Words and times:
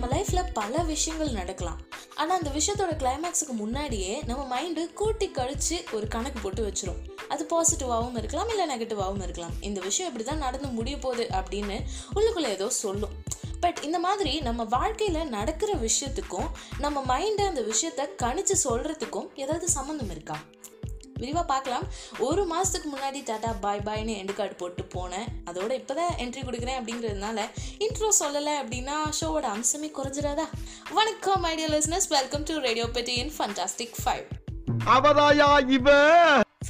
நம்ம 0.00 0.14
லைஃப்பில் 0.16 0.52
பல 0.58 0.82
விஷயங்கள் 0.90 1.34
நடக்கலாம். 1.38 1.80
ஆனால் 2.20 2.36
அந்த 2.38 2.50
விஷயத்தோட 2.56 2.92
கிளைமேக்ஸுக்கு 3.00 3.54
முன்னாடியே 3.62 4.12
நம்ம 4.28 4.42
மைண்டு 4.52 4.82
கூட்டி 5.00 5.26
கழித்து 5.38 5.76
ஒரு 5.96 6.06
கணக்கு 6.14 6.38
போட்டு 6.44 6.62
வச்சிரும். 6.66 7.00
அது 7.32 7.42
பாசிட்டிவாகவும் 7.50 8.16
இருக்கலாம் 8.20 8.50
இல்லை 8.52 8.64
நெகட்டிவாகவும் 8.70 9.24
இருக்கலாம். 9.26 9.54
இந்த 9.68 9.80
விஷயம் 9.88 10.08
இப்படி 10.10 10.26
தான் 10.28 10.42
நடந்து 10.46 10.68
முடிய 10.78 10.98
போகுது 11.04 11.26
அப்படின்னு 11.40 11.76
உள்ளுக்குள்ளே 12.14 12.52
ஏதோ 12.56 12.68
சொல்லும். 12.84 13.14
பட் 13.64 13.80
இந்த 13.88 13.98
மாதிரி 14.06 14.32
நம்ம 14.48 14.64
வாழ்க்கையில் 14.76 15.32
நடக்கிற 15.36 15.74
விஷயத்துக்கும் 15.86 16.48
நம்ம 16.84 17.02
மைண்டை 17.12 17.46
அந்த 17.50 17.64
விஷயத்த 17.72 18.08
கணிச்சு 18.24 18.56
சொல்கிறதுக்கும் 18.66 19.28
ஏதாவது 19.42 19.68
சம்மந்தம் 19.78 20.12
இருக்கா? 20.16 20.38
விரிவாக 21.22 21.46
பார்க்கலாம். 21.52 21.86
ஒரு 22.28 22.42
மாதத்துக்கு 22.52 22.88
முன்னாடி 22.92 23.20
டாட்டா 23.30 23.50
பாய் 23.64 23.84
பாய்னு 23.88 24.14
எண்டு 24.20 24.34
கார்டு 24.38 24.56
போட்டு 24.62 24.84
போனேன். 24.96 25.28
அதோட 25.50 25.70
இப்போ 25.80 25.94
தான் 26.00 26.12
என்ட்ரி 26.24 26.44
கொடுக்குறேன் 26.48 26.78
அப்படிங்கிறதுனால 26.80 27.46
இன்ட்ரோ 27.86 28.10
சொல்லலை 28.22 28.54
அப்படின்னா 28.62 28.98
ஷோவோட 29.20 29.48
அம்சமே 29.56 29.90
குறைஞ்சிடாதா? 29.98 30.46
வணக்கம் 30.98 31.44
idea 31.52 31.70
listeners 31.76 32.10
welcome 32.16 32.46
to 32.50 32.56
radio 32.68 32.88
Petti 32.98 33.16
in 33.24 33.34
fantastic 33.38 33.98
five 34.04 34.24
அவதாயா 34.96 35.50
இவ? 35.78 35.88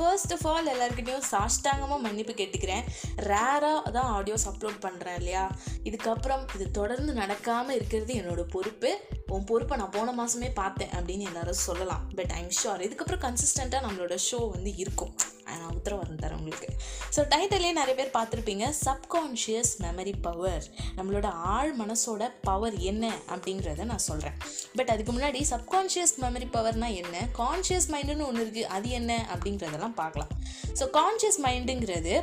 ஃபர்ஸ்ட் 0.00 0.32
ஆஃப் 0.32 0.46
ஆல் 0.50 0.68
எல்லாருக்கிட்டையும் 0.74 1.26
சாஷ்டாங்கமாக 1.30 2.04
மன்னிப்பு 2.04 2.32
கேட்டுக்கிறேன். 2.32 2.84
ரேராக 3.30 3.90
தான் 3.96 4.10
ஆடியோஸ் 4.18 4.46
அப்லோட் 4.50 4.78
பண்ணுறேன் 4.84 5.18
இல்லையா? 5.22 5.44
இதுக்கப்புறம் 5.88 6.44
இது 6.54 6.66
தொடர்ந்து 6.70 7.12
நடக்காமல் 7.22 7.76
இருக்கிறது 7.78 8.14
என்னோடய 8.20 8.46
பொறுப்பு. 8.56 8.92
உன் 9.34 9.44
பொறுப்பை 9.50 9.78
நான் 9.78 9.94
போன 9.96 10.14
மாதமே 10.20 10.50
பார்த்தேன் 10.54 10.94
அப்படின்னு 10.98 11.26
எல்லாரும் 11.30 11.64
சொல்லலாம். 11.68 12.06
பட் 12.16 12.32
ஐம் 12.40 12.54
ஷுர் 12.60 12.84
இதுக்கப்புறம் 12.86 13.24
கன்சிஸ்டண்ட்டாக 13.26 13.86
நம்மளோட 13.86 14.16
ஷோ 14.30 14.40
வந்து 14.54 14.72
இருக்கும். 14.84 15.12
நான் 15.60 15.76
உத்தரவாதம் 15.78 16.20
தரேன் 16.22 16.38
உங்களுக்கு. 16.40 16.68
ஸோ 17.14 17.20
டைட்டிலே 17.32 17.70
நிறைய 17.78 17.94
பேர் 18.00 18.12
பார்த்துருப்பீங்க 18.16 18.66
சப்கான்ஷியஸ் 18.86 19.72
மெமரி 19.84 20.14
பவர் 20.26 20.64
நம்மளோட 20.98 21.28
ஆழ் 21.54 21.72
மனசோட 21.82 22.28
பவர் 22.48 22.76
என்ன 22.90 23.12
அப்படிங்கிறத 23.34 23.86
நான் 23.92 24.06
சொல்கிறேன் 24.08 24.36
பட் 24.78 24.92
அதுக்கு 24.94 25.14
முன்னாடி 25.16 25.42
சப்கான்ஷியஸ் 25.52 26.14
மெமரி 26.24 26.48
பவர்னால் 26.58 26.98
என்ன? 27.02 27.16
கான்ஷியஸ் 27.40 27.88
மைண்டுன்னு 27.94 28.28
ஒன்று 28.28 28.44
இருக்குது 28.44 28.70
அது 28.76 28.88
என்ன 29.00 29.12
அப்படிங்கிறதெல்லாம் 29.34 29.98
பார்க்கலாம். 30.02 30.32
ஸோ 30.78 30.86
கான்ஷியஸ் 31.00 31.40
மைண்டுங்கிறது 31.46 32.14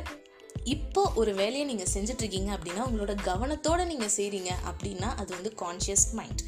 இப்போ 0.74 1.02
ஒரு 1.20 1.32
வேலையை 1.38 1.64
நீங்கள் 1.68 1.90
செஞ்சிட்ருக்கீங்க 1.92 2.50
அப்படின்னா 2.56 2.82
உங்களோட 2.88 3.12
கவனத்தோடு 3.28 3.84
நீங்கள் 3.92 4.12
செய்கிறீங்க 4.16 4.50
அப்படின்னா 4.70 5.08
அது 5.20 5.30
வந்து 5.36 5.50
கான்ஷியஸ் 5.62 6.06
மைண்ட் 6.18 6.42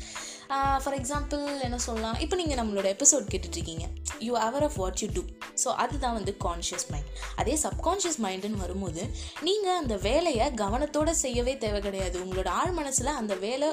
ஃபார் 0.82 0.96
எக்ஸாம்பிள் 0.98 1.42
என்ன 1.66 1.78
சொல்லலாம்? 1.86 2.16
இப்போ 2.24 2.36
நீங்கள் 2.40 2.58
நம்மளோட 2.60 2.86
எபிசோட் 2.94 3.30
கேட்டுட்ருக்கீங்க 3.32 3.84
you 4.26 4.32
are 4.46 4.64
of 4.68 4.78
what 4.82 5.00
you 5.02 5.08
do 5.16 5.22
so 5.62 5.68
அதுதான் 5.84 6.16
வந்து 6.18 6.32
கான்ஷியஸ் 6.44 6.86
மைண்ட் 6.92 7.08
அதே 7.40 7.54
சப்கான்ஷியஸ் 7.64 8.18
மைண்டுன்னு 8.26 8.62
வரும்போது 8.64 9.02
நீங்கள் 9.48 9.78
அந்த 9.82 9.94
வேலையை 10.08 10.46
கவனத்தோடு 10.62 11.14
செய்யவே 11.24 11.54
தேவை 11.64 11.80
கிடையாது. 11.86 12.16
உங்களோட 12.24 12.48
ஆழ் 12.60 12.74
மனசில் 12.78 13.10
அந்த 13.20 13.34
வேலை 13.44 13.68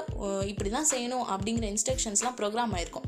இப்படி 0.52 0.72
தான் 0.76 0.88
செய்யணும் 0.92 1.26
அப்படிங்கிற 1.34 1.66
இன்ஸ்ட்ரக்ஷன்ஸ்லாம் 1.74 2.36
ப்ரோக்ராம் 2.40 2.74
ஆயிருக்கும். 2.78 3.06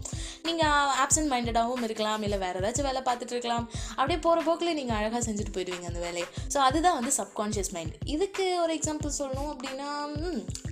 நீங்கள் 0.48 0.92
ஆப்சன்ட் 1.05 1.31
மைண்டடாகவும் 1.34 1.84
இருக்கலாம் 1.89 2.25
இல்லை 2.28 2.41
வேறு 2.45 2.61
ஏதாச்சும் 2.62 2.89
வேலை 2.91 3.03
பார்த்துட்டு 3.08 3.36
இருக்கலாம். 3.36 3.67
அப்படியே 3.98 4.20
போகிற 4.27 4.45
போக்கில் 4.48 4.78
நீங்கள் 4.81 4.98
அழகாக 5.01 5.23
செஞ்சுட்டு 5.28 5.55
போயிடுவீங்க 5.56 5.89
அந்த 5.92 6.03
வேலையை. 6.06 6.28
ஸோ 6.55 6.58
அதுதான் 6.69 6.98
வந்து 7.01 7.12
சப்கான்ஷியஸ் 7.20 7.73
மைண்ட் 7.77 7.97
இதுக்கு 8.17 8.47
ஒரு 8.64 8.75
எக்ஸாம்பிள் 8.78 9.17
சொல்லணும் 9.20 9.51
அப்படின்னா 9.55 9.89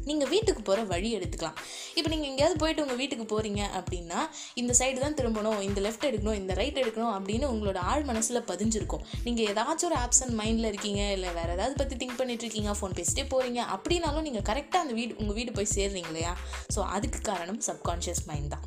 நீங்கள் 0.08 0.30
வீட்டுக்கு 0.34 0.62
போகிற 0.66 0.82
வழி 0.92 1.08
எடுத்துக்கலாம். 1.16 1.56
இப்போ 1.96 2.08
நீங்கள் 2.12 2.28
எங்கேயாவது 2.30 2.56
போயிட்டு 2.62 2.82
உங்கள் 2.84 3.00
வீட்டுக்கு 3.00 3.24
போகிறீங்க 3.32 3.62
அப்படின்னா 3.78 4.20
இந்த 4.60 4.72
சைடு 4.80 4.98
தான் 5.04 5.16
திரும்பணும் 5.18 5.58
இந்த 5.68 5.80
லெஃப்ட் 5.86 6.06
எடுக்கணும் 6.10 6.38
இந்த 6.42 6.52
ரைட் 6.60 6.80
எடுக்கணும் 6.82 7.14
அப்படின்னு 7.16 7.46
உங்களோட 7.54 7.78
ஆழ் 7.90 7.97
மனசில் 8.04 8.46
பதிஞ்சிருக்கும். 8.50 9.04
நீங்கள் 9.24 9.46
ஏதாச்சும் 9.52 9.90
ஒரு 9.90 9.98
ஆப்சன்ட் 10.04 10.36
மைண்டில் 10.40 10.70
இருக்கீங்க 10.72 11.12
இல்லை 11.12 11.32
வேறு 11.32 11.52
ஏதாவது 11.52 11.74
பற்றி 11.74 11.96
திங்க் 11.96 12.18
பண்ணிட்டு 12.18 12.44
இருக்கீங்க 12.46 12.72
ஃபோன் 12.80 12.96
பேசிட்டே 12.98 13.26
போகிறீங்க 13.34 13.62
அப்படின்னாலும் 13.76 14.26
நீங்கள் 14.28 14.46
கரெக்டாக 14.50 14.84
அந்த 14.84 14.92
வீடு 14.92 15.16
உங்கள் 15.16 15.34
வீடு 15.34 15.52
போய் 15.52 15.74
சேர்றீங்க 15.76 16.12
இல்லையா? 16.14 16.34
ஸோ 16.74 16.80
அதுக்கு 16.96 17.20
காரணம் 17.20 17.60
சப்கான்ஷியஸ் 17.70 18.24
மைண்ட் 18.26 18.48
தான். 18.48 18.66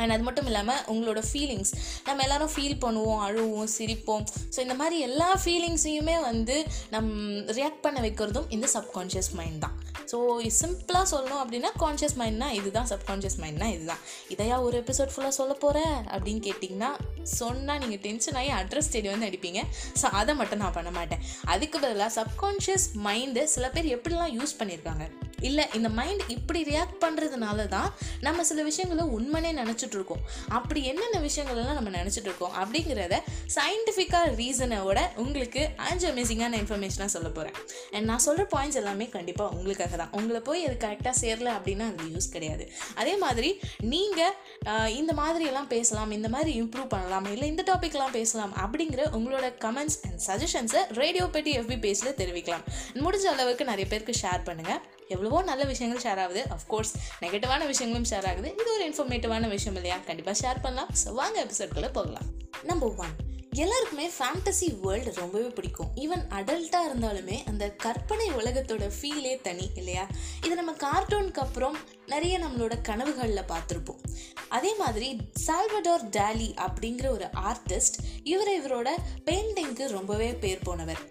அண்ட் 0.00 0.12
அது 0.16 0.22
மட்டும் 0.28 0.48
இல்லாமல் 0.50 0.82
உங்களோட 0.94 1.22
ஃபீலிங்ஸ் 1.30 1.72
நம்ம 2.08 2.22
எல்லாரும் 2.26 2.52
ஃபீல் 2.54 2.78
பண்ணுவோம் 2.84 3.22
அழுவோம் 3.28 3.72
சிரிப்போம். 3.76 4.24
ஸோ 4.54 4.60
இந்த 4.66 4.76
மாதிரி 4.82 4.98
எல்லா 5.08 5.30
ஃபீலிங்ஸையுமே 5.44 6.16
வந்து 6.30 6.58
நம் 6.94 7.10
ரியாக்ட் 7.58 7.82
பண்ண 7.86 8.00
வைக்கிறதும் 8.06 8.48
இந்த 8.56 8.68
சப்கான்ஷியஸ் 8.76 9.32
மைண்ட் 9.40 9.60
தான். 9.64 9.76
ஸோ 10.10 10.18
சிம்பிளாக 10.60 11.06
சொல்லணும் 11.12 11.40
அப்படின்னா 11.42 11.70
கான்ஷியஸ் 11.82 12.16
மைண்ட்னா 12.20 12.48
இதுதான் 12.58 12.88
சப்கான்ஷியஸ் 12.92 13.38
மைண்ட்னா 13.42 13.68
இதுதான். 13.76 14.02
இதையா 14.34 14.56
ஒரு 14.66 14.76
எபிசோட் 14.82 15.12
ஃபுல்லாக 15.12 15.34
சொல்ல 15.38 15.52
போகிற 15.64 15.78
அப்படின்னு 16.14 16.42
கேட்டிங்கன்னா 16.48 16.90
சொன்னால் 17.38 17.80
நீங்கள் 17.82 18.02
டென்ஷன் 18.06 18.38
ஆகி 18.40 18.50
அட்ரஸ் 18.60 18.92
தேடி 18.94 19.08
வந்து 19.12 19.28
அடிப்பீங்க. 19.30 19.62
ஸோ 20.00 20.06
அதை 20.20 20.34
மட்டும் 20.40 20.62
நான் 20.64 20.76
பண்ண 20.78 20.92
மாட்டேன். 20.98 21.22
அதுக்கு 21.54 21.78
பதிலாக 21.84 22.10
சப்கான்ஷியஸ் 22.20 22.88
மைண்டு 23.06 23.44
சில 23.54 23.68
பேர் 23.76 23.92
எப்படிலாம் 23.96 24.34
யூஸ் 24.38 24.58
பண்ணியிருக்காங்க 24.60 25.06
இல்லை 25.50 25.64
இந்த 25.78 25.88
மைண்ட் 25.98 26.22
இப்படி 26.36 26.60
ரியாக்ட் 26.70 26.98
பண்ணுறதுனால 27.04 27.68
தான் 27.76 27.88
நம்ம 28.26 28.44
சில 28.50 28.62
விஷயங்களை 28.70 29.04
உண்மையே 29.16 29.52
நினச்சிட்டு 29.60 29.96
இருக்கோம். 29.98 30.22
அப்படி 30.58 30.80
என்னென்ன 30.90 31.20
விஷயங்கள்லாம் 31.28 31.78
நம்ம 31.78 31.92
நினச்சிட்டு 31.98 32.28
இருக்கோம் 32.30 32.54
அப்படிங்கிறத 32.60 33.16
சயின்டிஃபிக்காக 33.56 34.28
ரீசனோட 34.40 35.00
உங்களுக்கு 35.22 35.62
அஞ்சு 35.88 36.06
அமேசிங்கான 36.12 36.58
இன்ஃபர்மேஷனாக 36.62 37.10
சொல்ல 37.16 37.28
போகிறேன் 37.36 37.56
அண்ட் 37.94 38.06
நான் 38.10 38.24
சொல்கிற 38.26 38.46
பாயிண்ட்ஸ் 38.54 38.80
எல்லாமே 38.82 39.08
கண்டிப்பாக 39.16 39.56
உங்களுக்காக 39.56 39.96
தான். 40.02 40.12
உங்களை 40.18 40.40
போய் 40.48 40.64
அது 40.68 40.76
கரெக்டாக 40.86 41.14
சேரல 41.22 41.50
அப்படின்னா 41.58 41.86
அது 41.92 42.10
யூஸ் 42.14 42.30
கிடையாது. 42.36 42.66
அதே 43.02 43.14
மாதிரி 43.24 43.50
நீங்கள் 43.94 44.92
இந்த 45.00 45.12
மாதிரியெல்லாம் 45.22 45.70
பேசலாம் 45.74 46.16
இந்த 46.18 46.28
மாதிரி 46.36 46.52
இம்ப்ரூவ் 46.62 46.88
பண்ணலாம் 46.94 47.28
இல்லை 47.34 47.48
இந்த 47.52 47.64
டாபிக்லாம் 47.70 48.14
பேசலாம் 48.18 48.54
அப்படிங்கிற 48.64 49.02
உங்களோட 49.18 49.46
கமெண்ட்ஸ் 49.64 49.98
அண்ட் 50.06 50.20
சஜஷன்ஸை 50.28 50.82
ரேடியோ 51.02 51.26
பெட்டி 51.36 51.52
எஃபி 51.60 51.78
பேஜில் 51.84 52.18
தெரிவிக்கலாம். 52.20 52.64
முடிஞ்ச 53.04 53.26
அளவுக்கு 53.34 53.64
நிறைய 53.70 53.86
பேருக்கு 53.92 54.14
ஷேர் 54.22 54.44
பண்ணுங்கள் 54.48 54.80
எவ்வளவோ 55.08 55.42
நல்ல 55.42 55.64
விஷயங்கள் 55.64 56.02
ஷேர் 56.04 56.22
ஆகுது. 56.24 56.46
அஃப்கோர்ஸ் 56.56 56.92
நெகட்டிவான 57.20 57.66
விஷயங்களும் 57.66 58.08
ஷேர் 58.10 58.28
ஆகுது. 58.30 58.54
இது 58.60 58.70
ஒரு 58.76 58.84
இன்ஃபர்மேட்டிவான 58.90 59.48
விஷயம் 59.48 59.74
இல்லையா? 59.74 59.98
கண்டிப்பாக 60.06 60.36
ஷேர் 60.42 60.62
பண்ணலாம். 60.62 60.90
ஸோ 61.04 61.12
வாங்க 61.12 61.46
எபிசோட்குள்ளே 61.46 61.92
போகலாம். 61.92 62.28
நம்பர் 62.62 62.96
ஒன் 62.96 63.23
எல்லாருக்குமே 63.62 64.06
ஃபேண்டசி 64.14 64.68
வேர்ல்டு 64.82 65.10
ரொம்பவே 65.14 65.48
பிடிக்கும். 65.56 65.90
ஈவன் 66.04 66.22
அடல்ட்டாக 66.38 66.88
இருந்தாலுமே 66.88 67.36
அந்த 67.50 67.64
கற்பனை 67.84 68.26
உலகத்தோட 68.30 68.84
ஃபீலே 68.96 69.34
தனி 69.40 69.70
இல்லையா? 69.74 70.04
இது 70.44 70.54
நம்ம 70.54 70.72
கார்ட்டூனுக்கு 70.84 71.42
அப்புறம் 71.46 71.76
நிறைய 72.06 72.34
நம்மளோட 72.38 72.74
கனவுகளில் 72.88 73.50
பார்த்துருப்போம். 73.52 74.00
அதே 74.48 74.72
மாதிரி 74.80 75.08
சால்வடோர் 75.46 76.04
டேலி 76.16 76.48
அப்படிங்கிற 76.66 77.06
ஒரு 77.08 77.28
ஆர்டிஸ்ட் 77.50 77.98
இவர் 78.32 78.52
இவரோட 78.58 78.88
பெயிண்டிங்க்கு 79.28 79.86
ரொம்பவே 79.96 80.30
பேர் 80.44 80.66
போனவர். 80.68 81.02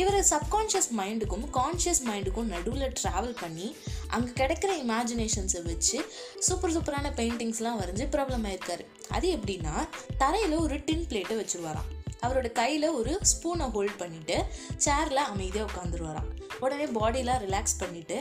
இவர் 0.00 0.18
சப்கான்ஷியஸ் 0.32 0.90
மைண்டுக்கும் 0.98 1.46
கான்ஷியஸ் 1.58 2.02
மைண்டுக்கும் 2.08 2.52
நடுவில் 2.54 2.96
ட்ராவல் 3.00 3.38
பண்ணி 3.40 3.68
அங்கே 4.16 4.32
கிடைக்கிற 4.40 4.72
இமேஜினேஷன்ஸை 4.84 5.62
வச்சு 5.70 5.98
சூப்பர் 6.48 6.74
சூப்பரான 6.76 7.12
பெயிண்டிங்ஸ்லாம் 7.20 7.80
வரைஞ்சி 7.82 8.06
ப்ராப்ளம் 8.16 8.46
ஆயிருக்காரு 8.50 8.86
அது 9.16 9.28
எப்படின்னா 9.38 9.74
தரையில் 10.22 10.62
ஒரு 10.66 10.78
டின் 10.84 11.08
பிளேட்டை 11.10 11.36
வச்சுருவாராம். 11.40 11.90
அவரோட 12.26 12.48
கையில் 12.60 12.94
ஒரு 12.98 13.12
ஸ்பூனை 13.32 13.66
ஹோல்ட் 13.74 13.98
பண்ணிட்டு 14.02 14.36
சேரில் 14.86 15.28
அமைதியாக 15.30 15.68
உட்காந்துருவாராம் 15.70 16.30
உடனே 16.64 16.86
பாடியெலாம் 16.96 17.42
ரிலாக்ஸ் 17.44 17.78
பண்ணிவிட்டு 17.82 18.16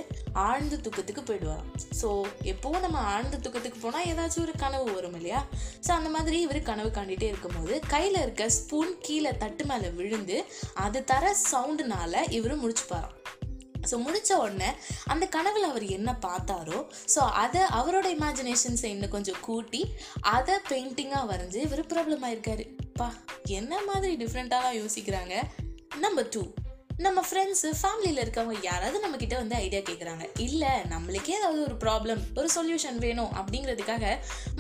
ஆழ்ந்த 0.46 0.80
தூக்கத்துக்கு 0.86 1.24
போயிடுவாராம். 1.28 1.68
ஸோ 2.00 2.08
எப்போவும் 2.52 2.84
நம்ம 2.86 2.98
ஆழ்ந்த 3.14 3.40
தூக்கத்துக்கு 3.44 3.80
போனால் 3.82 4.08
ஏதாச்சும் 4.12 4.46
ஒரு 4.46 4.54
கனவு 4.64 4.88
வரும் 4.98 5.18
இல்லையா? 5.20 5.42
ஸோ 5.88 5.92
அந்த 5.98 6.12
மாதிரி 6.16 6.40
இவர் 6.46 6.62
கனவு 6.72 6.92
காண்டிகிட்டே 6.98 7.30
இருக்கும்போது 7.32 7.78
கையில் 7.94 8.22
இருக்க 8.24 8.50
ஸ்பூன் 8.58 8.94
கீழே 9.08 9.34
தட்டு 9.46 9.66
மேலே 9.72 9.90
விழுந்து 10.00 10.38
அது 10.86 11.02
தர 11.14 11.36
சவுண்டுனால 11.52 12.24
இவர் 12.40 12.62
முடிச்சுப்பாராம். 12.64 13.16
ஸோ 13.90 13.98
முடித்த 13.98 14.38
உடனே 14.38 14.70
அந்த 15.08 15.26
கனவில் 15.26 15.64
அவர் 15.64 15.84
என்ன 15.90 16.18
பார்த்தாரோ 16.22 16.80
ஸோ 17.16 17.20
அதை 17.20 17.62
அவரோட 17.62 18.08
இமேஜினேஷன்ஸை 18.18 18.86
இன்னும் 18.86 19.10
கொஞ்சம் 19.10 19.40
கூட்டி 19.42 19.82
அதை 20.22 20.60
பெயிண்டிங்காக 20.70 21.30
வரைஞ்சி 21.32 21.62
இவர் 21.62 21.86
ப்ராப்ளம் 21.86 22.24
ஆயிருக்காரு 22.24 22.66
பா 22.94 23.08
என்ன 23.50 23.82
மாதிரி 23.86 24.16
டிஃப்ரெண்ட்டாலாம் 24.16 24.80
யோசிக்கிறாங்க? 24.82 25.36
நம்பர் 26.00 26.30
டூ 26.30 26.42
நம்ம 27.06 27.20
ஃப்ரெண்ட்ஸு 27.28 27.70
ஃபேமிலியில் 27.80 28.22
இருக்கவங்க 28.24 28.56
யாராவது 28.70 28.98
நம்மக்கிட்ட 29.04 29.36
வந்து 29.42 29.56
ஐடியா 29.66 29.80
கேட்குறாங்க 29.88 30.24
இல்லை 30.46 30.72
நம்மளுக்கே 30.92 31.34
ஏதாவது 31.38 31.62
ஒரு 31.68 31.76
ப்ராப்ளம் 31.84 32.22
ஒரு 32.40 32.50
சொல்யூஷன் 32.56 32.98
வேணும் 33.06 33.32
அப்படிங்கிறதுக்காக 33.40 34.06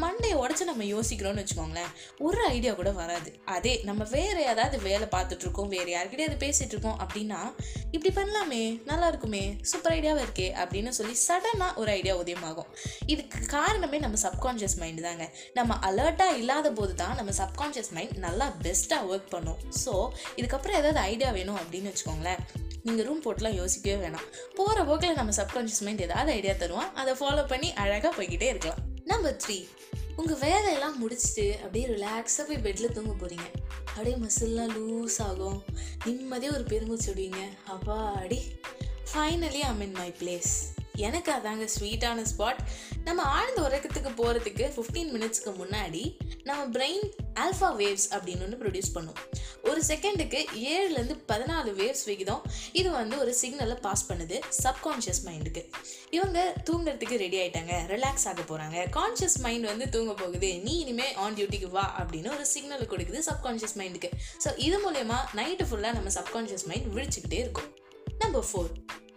மண்டையை 0.04 0.36
உடச்சி 0.42 0.66
நம்ம 0.70 0.86
யோசிக்கிறோம்னு 0.92 1.42
வச்சுக்கோங்களேன். 1.42 1.92
ஒரு 2.28 2.42
ஐடியா 2.56 2.72
கூட 2.80 2.92
வராது. 3.02 3.32
அதே 3.56 3.74
நம்ம 3.90 4.08
வேறு 4.16 4.40
ஏதாவது 4.54 4.80
வேலை 4.88 5.08
பார்த்துட்ருக்கோம் 5.16 5.70
வேறு 5.76 5.92
யார்கிட்டயாவது 5.96 6.38
பேசிகிட்டு 6.46 6.76
இருக்கோம் 6.76 6.98
அப்படின்னா 7.06 7.42
இப்படி 7.96 8.12
பண்ணலாமே 8.20 8.64
நல்லா 8.90 9.10
இருக்குமே 9.14 9.44
சூப்பர் 9.72 9.96
ஐடியாவாக 9.98 10.26
இருக்கே 10.28 10.48
அப்படின்னு 10.64 10.94
சொல்லி 11.00 11.16
சடனாக 11.28 11.80
ஒரு 11.84 11.92
ஐடியா 11.98 12.16
உதயமாகும். 12.24 12.72
இதுக்கு 13.14 13.42
காரணமே 13.56 14.00
நம்ம 14.06 14.20
சப்கான்ஷியஸ் 14.26 14.78
மைண்டு 14.84 15.06
தாங்க. 15.10 15.28
நம்ம 15.60 15.80
அலர்ட்டாக 15.90 16.40
இல்லாத 16.42 16.72
போது 16.82 16.96
தான் 17.04 17.16
நம்ம 17.22 17.38
சப்கான்ஷியஸ் 17.42 17.94
மைண்ட் 18.00 18.18
நல்லா 18.28 18.50
பெஸ்ட்டாக 18.66 19.10
ஒர்க் 19.12 19.32
பண்ணும். 19.36 19.62
ஸோ 19.84 19.96
இதுக்கப்புறம் 20.40 20.80
ஏதாவது 20.82 21.02
ஐடியா 21.14 21.32
வேணும் 21.40 21.62
அப்படின்னு 21.64 21.92
வச்சுக்கோங்களேன். 21.92 22.30
நீங்கள் 22.84 23.06
ரூம் 23.06 23.24
போட்டுலாம் 23.26 23.58
யோசிக்கவே 23.62 23.98
வேணாம். 24.06 24.28
போகிற 24.56 24.84
போக்கில் 24.84 25.20
நம்ம 25.20 25.34
சப்கான்ஷியஸ் 25.36 25.84
மைண்ட் 25.88 26.06
ஏதாவது 26.08 26.32
ஐடியா 26.32 26.54
தருவோம் 26.54 26.94
அதை 26.94 27.14
ஃபாலோ 27.20 27.44
பண்ணி 27.48 27.74
அழகாக 27.74 28.14
போய்கிட்டே 28.18 28.50
இருக்கலாம். 28.54 28.82
நம்பர் 29.06 29.40
த்ரீ 29.46 29.58
உங்கள் 30.16 30.40
வேலையெல்லாம் 30.40 30.98
முடிச்சுட்டு 31.02 31.46
அப்படியே 31.56 31.86
ரிலாக்ஸாக 31.88 32.44
போய் 32.48 32.64
பெட்டில் 32.66 32.94
தூங்க 32.94 33.14
போகிறீங்க 33.22 33.48
அப்படியே 33.86 34.16
மசில்லாம் 34.26 34.74
லூஸ் 34.78 35.18
ஆகும். 35.28 35.60
நிம்மதியாக 36.06 36.58
ஒரு 36.58 36.66
பெருமூச்சு 36.74 37.10
விடுவீங்க 37.14 37.42
அப்பாடி. 37.76 38.40
Finally 39.14 39.62
I'm 39.70 39.82
in 39.82 39.98
my 40.02 40.10
place 40.20 40.54
எனக்கு 40.96 41.32
அதாங்க 41.32 41.66
ஸ்வீட்டான 41.76 42.24
ஸ்பாட் 42.32 42.62
நம்ம 43.04 43.22
ஆழ்ந்த 43.22 43.60
உறக்கத்துக்கு 43.62 44.12
போகிறதுக்கு 44.20 44.66
ஃபிஃப்டீன் 44.76 45.12
மினிட்ஸ்க்கு 45.16 45.52
முன்னாடி 45.62 46.04
நம்ம 46.44 46.62
பிரெயின் 46.78 47.06
ஆல்ஃபா 47.44 47.70
வேவ்ஸ் 47.82 48.08
அப்படின்னு 48.16 48.46
ஒன்று 48.46 48.60
ப்ரொடியூஸ் 48.62 48.92
பண்ணும். 48.96 49.18
ஒரு 49.70 49.82
செகண்டுக்கு 49.90 50.40
ஏழுலேருந்து 50.74 51.16
பதினாலு 51.32 51.72
வேவ்ஸ் 51.80 52.06
விகிதம். 52.10 52.42
இது 52.80 52.90
வந்து 52.92 53.16
ஒரு 53.24 53.34
சிக்னலை 53.42 53.78
பாஸ் 53.86 54.06
பண்ணுது 54.10 54.38
சப்கான்ஷியஸ் 54.64 55.22
மைண்டுக்கு 55.28 55.64
இவங்க 56.18 56.40
தூங்குறதுக்கு 56.70 57.18
ரெடி 57.24 57.38
ஆயிட்டாங்க 57.44 57.74
ரிலாக்ஸ் 57.94 58.28
ஆக 58.32 58.42
போகிறாங்க 58.42 58.78
கான்ஷியஸ் 58.98 59.38
மைண்ட் 59.46 59.70
வந்து 59.72 59.88
தூங்க 59.90 60.14
போகுது 60.24 60.52
நீ 60.66 60.74
இனிமேல் 60.84 61.14
ஆன் 61.26 61.38
டியூட்டிக்கு 61.40 61.70
வா 61.78 61.86
அப்படின்னு 62.02 62.32
ஒரு 62.38 62.46
சிக்னல் 62.54 62.90
கொடுக்குது 62.94 63.22
சப்கான்ஷியஸ் 63.30 63.78
மைண்டுக்கு 63.82 64.12
ஸோ 64.46 64.52
இது 64.68 64.80
மூலயமா 64.86 65.20
நைட்டு 65.42 65.68
ஃபுல்லாக 65.70 65.98
நம்ம 66.00 66.12
சப்கான்ஷியஸ் 66.20 66.68
மைண்ட் 66.72 66.90
விழிச்சுக்கிட்டே 66.96 67.40
இருக்கும். 67.46 67.70
நம்பர் 68.24 68.48
ஃபோர் 68.50 68.72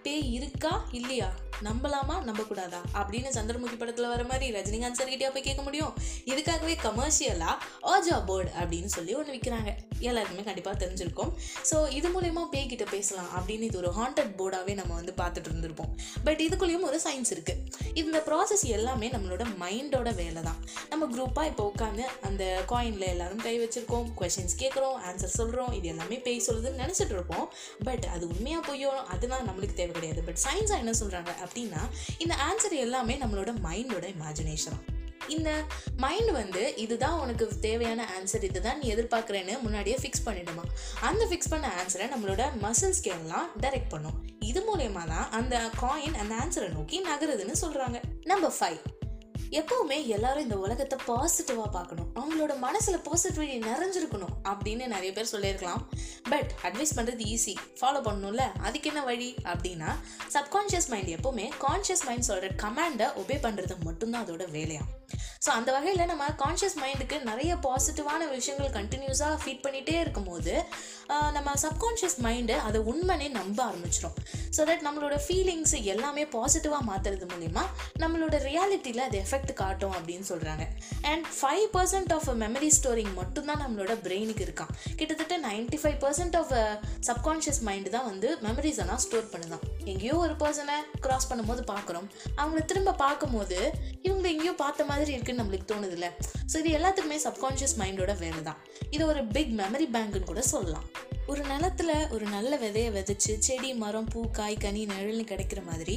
பே 0.05 0.14
இருக்கா 0.38 0.72
இல்லையா? 0.93 1.28
நம்பலாமா? 1.62 2.22
நம்பக்கூடாதா? 2.26 2.80
அப்படின்னு 2.94 3.32
சந்திரமுகி 3.34 3.78
படத்தில் 3.78 4.08
வர 4.08 4.24
மாதிரி 4.24 4.60
ரஜினிகாந்த் 4.60 4.92
சார் 4.92 5.32
போய் 5.32 5.42
கேட்க 5.42 5.62
முடியும். 5.62 5.94
இதுக்காகவே 6.24 6.76
கமர்ஷியலாக 6.82 7.54
ஆஜா 7.82 8.24
போர்டு 8.26 8.50
அப்படின்னு 8.60 8.84
சொல்லி 8.84 9.14
ஒன்று 9.14 9.32
விற்கிறாங்க 9.32 9.76
எல்லாருக்குமே 10.08 10.44
கண்டிப்பாக 10.49 10.76
தெரிஞ்சிருக்கும். 10.85 11.32
ஸோ 11.70 11.76
இது 11.99 12.08
மூலயமா 12.14 12.43
பேய்கிட்ட 12.55 12.87
பேசலாம் 12.94 13.31
அப்படின்னு 13.38 13.69
இது 13.70 13.79
ஒரு 13.82 13.91
ஹாண்டட் 13.99 14.32
போர்டாகவே 14.41 14.75
நம்ம 14.81 14.94
வந்து 15.00 15.14
பார்த்துட்டு 15.20 15.50
இருந்திருப்போம். 15.50 15.93
பட் 16.26 16.41
இதுக்குள்ளேயும் 16.46 16.87
ஒரு 16.91 17.00
சயின்ஸ் 17.06 17.32
இருக்குது 17.37 17.93
இந்த 18.02 18.19
ப்ராசஸ் 18.29 18.64
எல்லாமே 18.76 19.08
நம்மளோட 19.14 19.44
மைண்டோட 19.62 20.11
வேலை 20.23 20.43
தான் 20.49 20.61
நம்ம 20.93 21.08
குரூப்பாக 21.14 21.50
இப்போ 21.50 21.64
உட்காந்து 21.73 22.05
அந்த 22.29 22.44
காயினில் 22.73 23.11
எல்லாரும் 23.14 23.43
கை 23.46 23.55
வச்சுருக்கோம். 23.62 24.08
கொஷின்ஸ் 24.20 24.56
கேட்குறோம் 24.62 24.96
ஆன்சர் 25.11 25.37
சொல்கிறோம் 25.38 25.73
இது 25.79 25.88
எல்லாமே 25.94 26.19
பேய் 26.26 26.44
சொல்லுதுன்னு 26.49 26.82
நினச்சிட்டு 26.85 27.17
இருப்போம். 27.19 27.46
பட் 27.88 28.06
அது 28.14 28.25
உண்மையாக 28.35 28.64
பொய்யோ 28.70 28.93
அதெல்லாம் 29.14 29.46
நம்மளுக்கு 29.50 29.79
தேவை 29.82 29.94
கிடையாது. 29.99 30.23
பட் 30.31 30.43
சயின்ஸாக 30.46 30.82
என்ன 30.85 30.94
சொல்கிறாங்க 31.02 31.32
அப்படின்னா 31.44 31.82
இந்த 32.25 32.35
ஆன்சர் 32.49 32.76
எல்லாமே 32.87 33.17
நம்மளோட 33.23 33.52
மைண்டோட 33.69 34.06
இமேஜினேஷன் 34.17 34.79
இந்த 35.28 35.50
மைண்ட் 35.96 36.30
வந்து 36.30 36.76
இதுதான் 36.76 37.18
உனக்கு 37.20 37.48
தேவையான 37.60 38.08
ஆன்சர் 38.16 38.42
இதுதான் 38.42 38.78
நீ 38.78 38.94
எதிர்பார்க்குறேன்னு 38.94 39.60
முன்னாடியே 39.60 39.98
ஃபிக்ஸ் 40.02 40.26
பண்ணிடுமா. 40.26 40.64
அந்த 41.00 41.24
ஃபிக்ஸ் 41.26 41.52
பண்ண 41.52 41.72
ஆன்சரை 41.80 42.08
நம்மளோட 42.14 42.44
மசில் 42.64 42.96
ஸ்கேல்லாம் 43.00 43.48
டைரக்ட் 43.60 43.92
பண்ணும். 43.94 44.18
இது 44.50 44.60
மூலயமா 44.60 45.06
தான் 45.06 45.30
அந்த 45.30 45.70
காயின் 45.82 46.18
அந்த 46.24 46.34
ஆன்சரை 46.44 46.68
நோக்கி 46.72 47.00
நகருதுன்னு 47.00 47.56
சொல்கிறாங்க 47.62 48.00
நம்பர் 48.24 48.56
ஃபைவ் 48.58 48.80
எப்பவுமே 49.60 50.06
எல்லாரும் 50.06 50.42
இந்த 50.42 50.56
உலகத்தை 50.56 50.98
பாசிட்டிவாக 51.08 51.68
பார்க்கணும். 51.76 52.08
அவங்களோட 52.14 52.58
மனசில் 52.58 53.04
பாசிட்டிவிட்டி 53.08 53.56
நிறைஞ்சிருக்கணும் 53.66 54.34
அப்படின்னு 54.50 54.86
நிறைய 54.86 55.12
பேர் 55.12 55.30
சொல்லியிருக்கலாம். 55.32 55.82
பட் 56.32 56.50
அட்வைஸ் 56.62 56.96
பண்ணுறது 56.96 57.24
ஈஸி 57.34 57.54
ஃபாலோ 57.80 58.00
பண்ணணும்ல? 58.08 58.44
அதுக்கு 58.66 58.90
என்ன 58.90 59.04
வழி? 59.04 59.36
அப்படின்னா 59.52 59.90
சப்கான்ஷியஸ் 60.36 60.90
மைண்ட் 60.94 61.12
எப்போவுமே 61.16 61.46
கான்ஷியஸ் 61.64 62.04
மைண்ட் 62.08 62.28
சொல்கிற 62.30 62.50
கமாண்டை 62.64 63.08
ஒபே 63.22 63.38
பண்ணுறது 63.46 63.76
மட்டும்தான் 63.88 64.24
அதோட 64.26 64.50
வேலையாக 64.50 64.88
ஸோ 65.44 65.50
அந்த 65.58 65.70
வகையில் 65.76 66.11
நம்ம 66.12 66.28
கான்ஷியஸ் 66.43 66.76
மைண்டுக்கு 66.82 67.16
நிறைய 67.31 67.52
பாசிட்டிவான 67.66 68.28
விஷயங்கள் 68.37 68.70
கண்டினியூஸாக 68.78 69.37
ஃபீட் 69.43 69.62
பண்ணிகிட்டே 69.66 69.96
இருக்கும்போது 70.05 70.55
நம்ம 71.37 71.55
சப்கான்ஷியஸ் 71.64 72.19
மைண்டு 72.26 72.56
அதை 72.66 72.78
உண்மைனே 72.93 73.28
நம்ப 73.38 73.58
ஆரம்பிச்சிடும் 73.70 74.16
ஸோ 74.56 74.62
தட் 74.70 74.84
நம்மளோட 74.87 75.16
ஃபீலிங்ஸ் 75.26 75.75
எல்லாமே 75.94 76.25
பாசிட்டிவாக 76.37 76.82
மாற்றுறது 76.90 77.26
மூலிமா 77.34 77.64
நம்மளோட 78.05 78.34
ரியாலிட்டியில் 78.49 79.05
அது 79.08 79.19
எஃபெக்ட் 79.25 79.52
காட்டும் 79.62 79.96
அப்படின்னு 79.99 80.26
சொல்கிறாங்க 80.32 80.66
and 81.12 81.26
five 81.38 81.67
percent 81.76 82.14
of 82.19 82.28
memory 82.44 82.70
storing 82.78 83.12
மட்டும்தான் 83.20 83.62
நம்மளோட 83.64 83.93
பிரெயினுக்கு 84.06 84.46
இருக்கான் 84.49 84.72
கிட்டத்தட்ட 84.99 85.38
ninety 85.49 85.81
five 85.82 85.99
percent 86.05 86.37
of 86.40 86.55
subconscious 87.08 87.60
mind 87.69 87.90
தான் 87.96 88.08
வந்து 88.10 88.28
மெமரிஸ் 88.46 88.81
எல்லாம் 88.82 89.00
ஸ்டோர் 89.05 89.31
பண்ணுதான். 89.32 89.64
எங்கேயோ 89.93 90.14
ஒரு 90.25 90.34
பர்சனை 90.43 90.76
கிராஸ் 91.05 91.28
பண்ணும்போது 91.31 91.62
பார்க்குறோம். 91.72 92.06
அவங்கள 92.40 92.60
திரும்ப 92.70 92.94
பார்க்கும்போது 93.05 93.58
இவங்களை 94.06 94.28
எங்கேயோ 94.34 94.55
பார்த்த 94.62 94.84
மாதிரி 94.90 95.03
இருக்குன்னு 95.12 95.42
நம்மளுக்கு 95.42 95.70
தோணுதுல்ல. 95.72 96.08
ஸோ 96.52 96.56
இது 96.62 96.70
எல்லாத்துக்குமே 96.78 97.18
சப்கான்ஷியஸ் 97.26 97.76
மைண்டோட 97.80 98.12
வேலை 98.18 98.42
தான் 98.42 98.60
இது 98.90 99.02
ஒரு 99.06 99.22
பிக் 99.26 99.52
மெமரி 99.60 99.88
பேங்க்னு 99.96 100.22
கூட 100.30 100.42
சொல்லலாம். 100.52 100.86
ஒரு 101.26 101.42
நிலத்துல 101.50 101.90
ஒரு 102.14 102.24
நல்ல 102.26 102.56
விதையை 102.56 102.88
விதைச்சு 102.96 103.32
செடி 103.38 103.74
மரம் 103.74 104.08
பூ 104.12 104.22
காய் 104.30 104.56
கனி 104.56 104.86
நிழல்னு 104.86 105.24
கிடைக்கிற 105.30 105.60
மாதிரி 105.64 105.94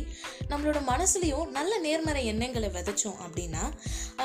நம்மளோட 0.49 0.79
மனசுலையும் 0.91 1.49
நல்ல 1.51 1.73
நேர்மறை 1.79 2.21
எண்ணங்களை 2.25 2.69
விதைச்சோம் 2.69 3.19
அப்படின்னா 3.25 3.63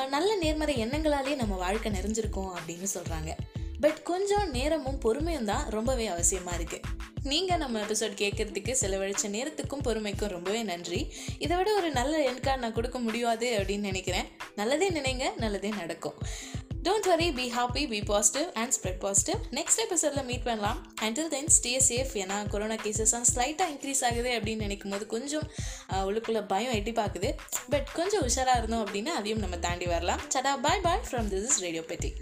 நல்ல 0.08 0.30
நேர்மறை 0.36 0.76
எண்ணங்களாலே 0.84 1.34
நம்ம 1.36 1.56
வாழ்க்கை 1.56 1.92
நிறைஞ்சிருக்கோம் 1.92 2.52
அப்படின்னு 2.56 2.90
சொல்கிறாங்க 2.94 3.32
பட் 3.80 4.02
கொஞ்சம் 4.02 4.50
நேரமும் 4.50 4.98
பொறுமையும் 4.98 5.44
தான் 5.44 5.64
ரொம்பவே 5.70 6.06
அவசியமாக 6.06 6.58
இருக்குது 6.58 7.01
நீங்கள் 7.24 7.58
நம்ம 7.58 7.80
எபிசோட் 7.80 8.14
கேட்கறதுக்கு 8.16 8.72
செலவழிச்ச 8.80 9.28
நேரத்துக்கும் 9.28 9.84
பொறுமைக்கும் 9.84 10.26
ரொம்பவே 10.26 10.62
நன்றி. 10.62 11.00
இதை 11.38 11.56
விட 11.56 11.74
ஒரு 11.74 11.90
நல்ல 11.90 12.30
எண்கார்டு 12.30 12.56
நான் 12.56 12.72
கொடுக்க 12.72 12.98
முடியாது 12.98 13.58
அப்படின்னு 13.58 13.78
நினைக்கிறேன். 13.82 14.26
நல்லதே 14.54 14.90
நினைங்க 14.90 15.36
நல்லதே 15.36 15.68
நடக்கும். 15.72 16.16
Don't 16.82 17.06
worry 17.06 17.32
be 17.32 17.50
happy 17.50 17.88
be 17.88 18.02
positive 18.02 18.48
and 18.54 18.72
spread 18.72 18.98
positive 18.98 19.40
next 19.50 19.78
எபிசோடில் 19.78 20.24
மீட் 20.24 20.44
பண்ணலாம். 20.44 20.78
அண்டில் 21.02 21.28
தென் 21.28 21.46
ஸ்டே 21.48 21.78
சேஃப் 21.88 22.12
ஏன்னா 22.16 22.48
கொரோனா 22.48 22.74
கேசஸ்லாம் 22.76 23.28
ஸ்லைட்டாக 23.32 23.70
இன்க்ரீஸ் 23.70 24.04
ஆகுது 24.04 24.30
அப்படின்னு 24.30 24.56
நினைக்கும் 24.56 24.90
போது 24.90 25.06
கொஞ்சம் 25.06 25.46
ஆஹ், 25.88 26.04
உள்ளுக்குள்ள 26.04 26.46
பயம் 26.46 26.72
எட்டி 26.72 26.92
பார்க்குது. 26.92 27.30
பட் 27.70 27.88
கொஞ்சம் 27.92 28.22
உஷாராக 28.22 28.58
இருந்தோம் 28.58 28.86
அப்படின்னா 28.86 29.14
அதையும் 29.14 29.38
நம்ம 29.38 29.58
தாண்டி 29.58 29.86
வரலாம். 29.86 30.20
சடா 30.34 30.60
bye 30.60 30.80
bye 30.80 31.04
from 31.10 31.30
this 31.32 31.48
is 31.50 31.60
radio 31.60 31.82
Petti 31.82 32.12